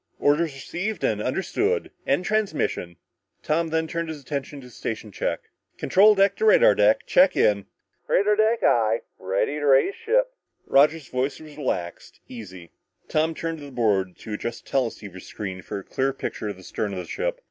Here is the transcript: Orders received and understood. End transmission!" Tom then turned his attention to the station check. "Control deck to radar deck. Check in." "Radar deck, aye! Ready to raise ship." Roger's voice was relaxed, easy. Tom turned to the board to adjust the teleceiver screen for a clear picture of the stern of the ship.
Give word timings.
Orders 0.17 0.51
received 0.55 1.03
and 1.03 1.21
understood. 1.21 1.91
End 2.07 2.25
transmission!" 2.25 2.95
Tom 3.43 3.67
then 3.67 3.85
turned 3.87 4.09
his 4.09 4.19
attention 4.19 4.59
to 4.61 4.65
the 4.65 4.71
station 4.71 5.11
check. 5.11 5.41
"Control 5.77 6.15
deck 6.15 6.35
to 6.37 6.45
radar 6.45 6.73
deck. 6.73 7.05
Check 7.05 7.37
in." 7.37 7.67
"Radar 8.07 8.35
deck, 8.35 8.63
aye! 8.63 9.01
Ready 9.19 9.59
to 9.59 9.65
raise 9.67 9.93
ship." 9.93 10.33
Roger's 10.65 11.07
voice 11.07 11.39
was 11.39 11.55
relaxed, 11.55 12.19
easy. 12.27 12.71
Tom 13.09 13.35
turned 13.35 13.59
to 13.59 13.65
the 13.65 13.71
board 13.71 14.17
to 14.17 14.33
adjust 14.33 14.65
the 14.65 14.71
teleceiver 14.71 15.19
screen 15.19 15.61
for 15.61 15.77
a 15.77 15.83
clear 15.83 16.13
picture 16.13 16.47
of 16.47 16.57
the 16.57 16.63
stern 16.63 16.93
of 16.93 16.97
the 16.97 17.05
ship. 17.05 17.39